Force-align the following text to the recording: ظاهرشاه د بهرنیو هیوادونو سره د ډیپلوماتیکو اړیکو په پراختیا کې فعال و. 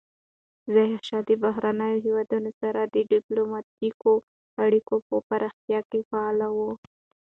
ظاهرشاه 0.73 1.23
د 1.29 1.31
بهرنیو 1.43 2.03
هیوادونو 2.05 2.51
سره 2.61 2.79
د 2.83 2.95
ډیپلوماتیکو 3.11 4.13
اړیکو 4.63 4.95
په 5.07 5.15
پراختیا 5.27 5.79
کې 5.89 5.99
فعال 6.09 6.39
و. 6.51 6.57